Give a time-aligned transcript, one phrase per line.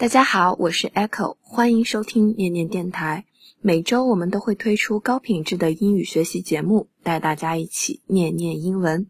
[0.00, 3.26] 大家好，我是 Echo，欢迎收听念念电台。
[3.60, 9.08] 每周我们都会推出高品质的英语学习节目，带大家一起念念英文。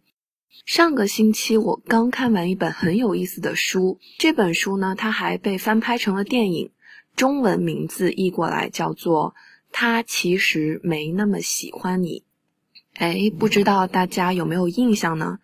[0.66, 6.72] 上个星期我刚看完一本很有意思的书，这本书呢，它还被翻拍成了电影，
[7.14, 9.36] 中文名字译过来叫做
[9.70, 12.25] 《他其实没那么喜欢你》。
[13.00, 15.38] 哎，不知道大家有没有印象呢？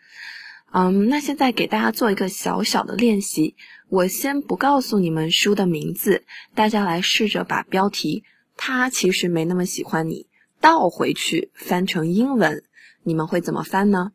[0.78, 3.56] 嗯，那现在给大家做一个小小的练习。
[3.88, 8.24] 我先不告诉你们书的名字，大家来试着把标题
[8.58, 10.26] “他其实没那么喜欢你”
[10.60, 12.62] 倒回去翻成英文，
[13.04, 14.12] 你们会怎么翻呢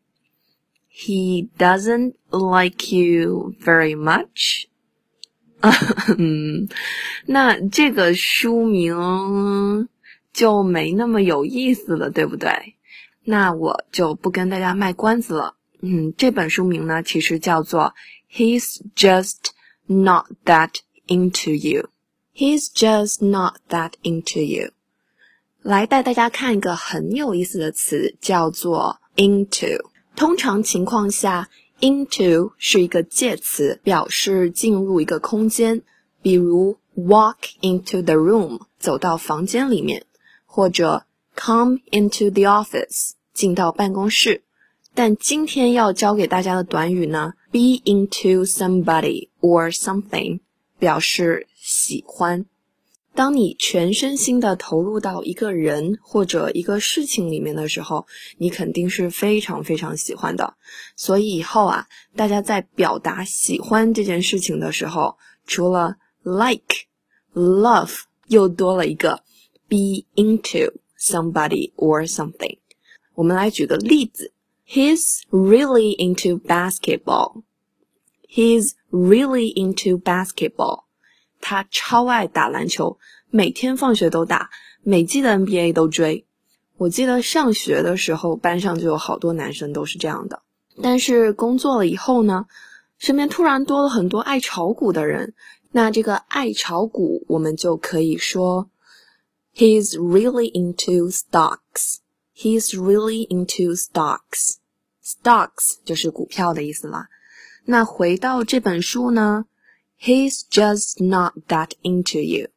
[0.94, 4.66] ？He doesn't like you very much。
[6.16, 6.68] 嗯，
[7.26, 9.88] 那这个书名
[10.32, 12.76] 就没那么有意思了，对不对？
[13.24, 15.56] 那我就不跟大家卖关子了。
[15.82, 17.92] 嗯，这本书名呢，其实叫做
[18.36, 19.34] 《He's Just》。
[19.88, 20.76] not that
[21.08, 21.88] into you.
[22.34, 24.70] He's just not that into you.
[25.60, 29.84] 来带大家看一个很有意思的词，叫做 into。
[30.16, 35.82] 通常情况下，into 是一个介词，表示进入一个空间，
[36.22, 40.06] 比如 walk into the room，走到房间里面，
[40.46, 41.04] 或者
[41.36, 44.42] come into the office，进到办公室。
[44.94, 50.40] 但今天要教给大家的短语呢，be into somebody or something，
[50.78, 52.44] 表示喜欢。
[53.14, 60.54] 当你全身心的投入到一个人或者一个事情里面的时候，你肯定是非常非常喜欢的。
[60.96, 66.86] 所以以后啊，大家在表达喜欢这件事情的时候，除了 like、
[67.34, 69.22] love，又多了一个
[69.68, 72.58] be into somebody or something。
[73.14, 74.32] 我们来举个例子。
[74.66, 77.42] He's really into basketball.
[78.28, 80.84] He's really into basketball.
[81.40, 84.50] 他超爱打篮球，每天放学都打，
[84.82, 86.26] 每季的 NBA 都追。
[86.78, 90.42] 我记得上学的时候，班上就有好多男生都是这样的。
[90.80, 92.46] 但是工作了以后呢，
[92.98, 95.34] 身边突然多了很多爱炒股的人。
[95.70, 98.70] 那这个爱炒股，我们就可以说
[99.54, 102.01] ，He's really into stocks.
[102.41, 104.57] He's really into stocks.
[105.03, 107.09] Stocks 就是股票的意思啦。
[107.65, 109.45] 那回到这本书呢，
[109.99, 112.49] He's just not that into you.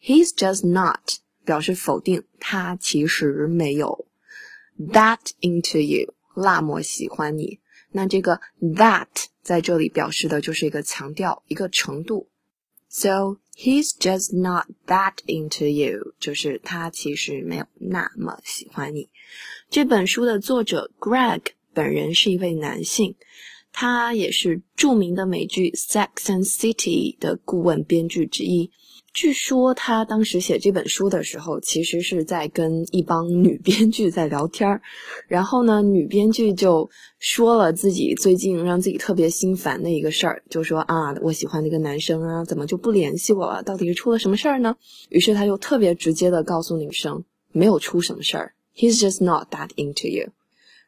[0.00, 4.06] He's just not 表示否定，他其实没有
[4.78, 7.60] that into you，那么喜欢你。
[7.90, 9.08] 那这个 that
[9.42, 12.28] 在这里表示的就是一个强调，一个程度。
[12.88, 19.09] So he's just not that into you，就是他其实没有那么喜欢你。
[19.69, 21.41] 这本书的作者 Greg。
[21.73, 23.15] 本人是一位男性，
[23.71, 28.69] 他也是著名的美剧《Sex and City》的顾问编剧之一。
[29.13, 34.81] 据说他当时写这本书的时候，其实是在跟一帮女编剧在聊天儿。
[35.27, 36.89] 然后呢，女编剧就
[37.19, 43.63] 说了自己最近让自己特别心烦的一个事儿，就说啊，我喜欢那个男生啊，怎么就不联系我了？
[43.63, 44.77] 到底是出了什么事儿呢？
[45.09, 50.29] 于是他就特别直接的告诉女生，没有出什么事儿，He's just not that into you。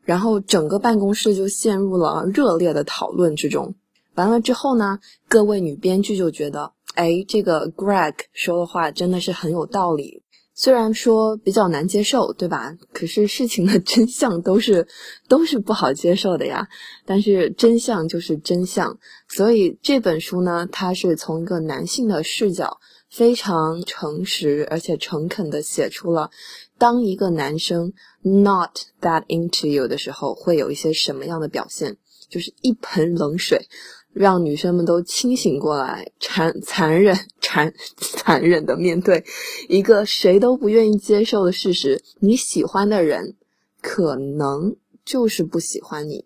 [0.05, 3.75] 然后整个办公室就陷入了热烈的讨论之中。
[4.15, 10.21] 完了之后呢，各位女编剧就觉得，哎，这个 Greg 说的话真的是很有道理。
[10.55, 12.77] 虽然说比较难接受，对吧？
[12.93, 14.87] 可是事情的真相都是
[15.27, 16.67] 都是不好接受的呀。
[17.07, 26.29] 但是真相就是真相，所以这本书呢，它是从一个男性的视角，非常诚实而且诚恳的写出了。
[26.77, 31.97] 当一个男生 not that into you 的时候，会有一些什么样的表现？
[32.29, 33.67] 就是一盆冷水，
[34.13, 39.25] 让女生们都清醒过来，残残忍、残 残忍的面对
[39.67, 43.35] 一个谁都不愿意接受的事实：你喜欢的人
[43.81, 46.25] 可能就是不喜欢你。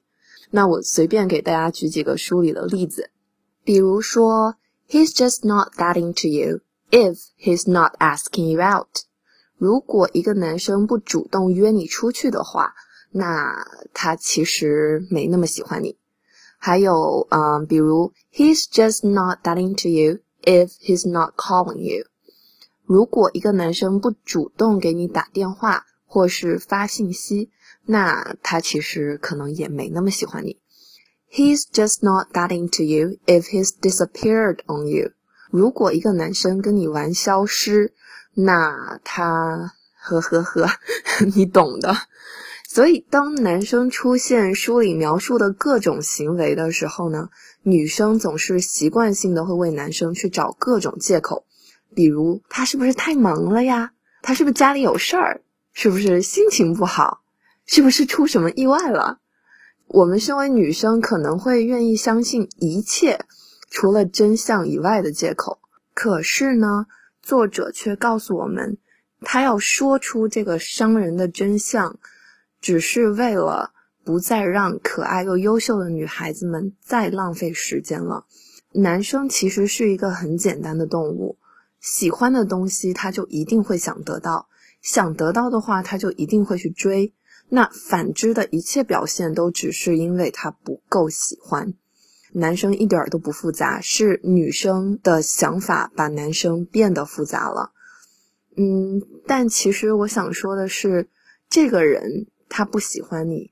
[0.52, 3.10] 那我随便给大家举几个书里的例子，
[3.64, 4.56] 比如说
[4.90, 6.60] ，He's just not that into you
[6.92, 9.04] if he's not asking you out。
[9.58, 12.74] 如果一个男生不主动约你出去的话，
[13.12, 15.98] 那他其实没那么喜欢你。
[16.58, 22.06] 还有，嗯，比如，He's just not that into you if he's not calling you。
[22.86, 27.52] 如果一个男生不主动给你打电话或是发信息，
[27.86, 30.58] 那他其实可能也没那么喜欢你。
[31.32, 35.12] He's just not that into you if he's disappeared on you。
[35.52, 37.94] 如果一个男生跟你玩消失，
[38.34, 40.70] 那他呵呵呵，
[41.36, 41.94] 你懂的。
[42.78, 47.30] 所以，当男生出现书里描述的各种行为的时候呢，
[47.64, 51.48] 女生总是习惯性的会为男生去找各种借口，
[51.96, 53.94] 比如他是不是太忙了呀？
[54.22, 55.42] 他是不是家里有事儿？
[55.74, 57.24] 是不是心情不好？
[57.66, 59.22] 是不是出什么意外了？
[59.88, 63.26] 我们身为女生，可能会愿意相信一切
[63.72, 65.58] 除了真相以外的借口。
[65.96, 66.86] 可是呢，
[67.24, 68.78] 作者却告诉我们，
[69.22, 71.98] 他要说出这个伤人的真相。
[72.60, 73.72] 只是为了
[74.04, 78.26] 不再让可爱又优秀的女孩子们再浪费时间了。
[78.74, 81.38] 男生其实是一个很简单的动物，
[81.80, 84.48] 喜欢的东西他就一定会想得到，
[84.82, 87.14] 想得到的话他就一定会去追。
[87.50, 91.74] 那反之的一切表现都只是因为他不够喜欢。
[92.34, 97.72] 男生一点都不复杂，是女生的想法把男生变得复杂了。
[98.58, 101.08] 嗯，但其实我想说的是，
[101.50, 102.28] 这个人。
[102.50, 103.52] 他不喜欢你，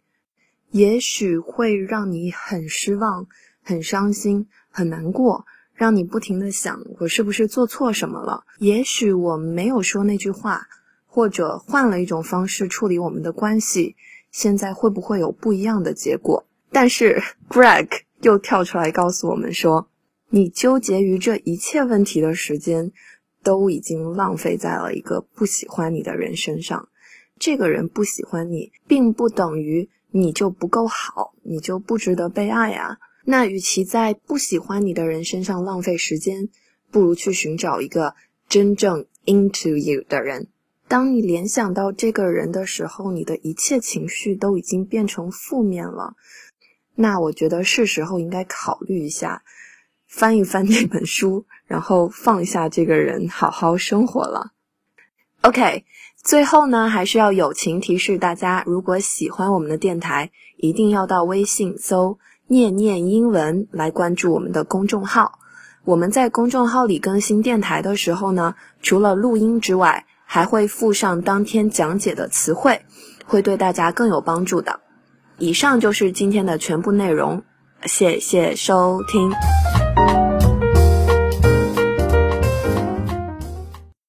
[0.72, 3.28] 也许会让你很失望、
[3.64, 8.44] 很伤心、很难过，让你不停的想我是不是做错什么了？
[8.60, 10.68] 也许我没有说那句话，
[11.06, 13.96] 或者换了一种方式处理我们的关系，
[14.32, 16.46] 现在会不会有不一样的结果？
[16.72, 17.88] 但是 Greg
[18.22, 19.90] 又跳出来告诉我们说，
[20.30, 22.92] 你纠结于这一切问题的时间，
[23.44, 26.90] 都已经浪费在了一个不喜欢你的人身上。
[27.38, 32.98] 这个人不喜欢你，并不等于你就不够好，你就不值得被爱啊。
[33.26, 36.48] 那与其在不喜欢你的人身上浪费时间，
[36.92, 38.16] 不如去寻找一个
[38.48, 40.48] 真正 into you 的人。
[40.88, 46.16] 当你联想到这个人的时候，你的一切情绪都已经变成负面了。
[46.96, 49.44] 那我觉得是时候应该考虑一下，
[50.08, 54.54] 翻一翻这本书，然后放下这个人，好好生活了。
[55.42, 55.84] OK。
[56.26, 62.18] 最后呢，还是要友情提示大家，如果喜欢我们的电台，一定要到微信搜
[62.50, 65.38] “念念英文”来关注我们的公众号。
[65.84, 72.82] 我们在公众号里更新电台的时候呢，除了录音之外，还会附上当天讲解的词汇，
[73.28, 74.80] 会对大家更有帮助的。
[75.38, 77.44] 以上就是今天的全部内容，
[77.86, 79.32] 谢谢收听。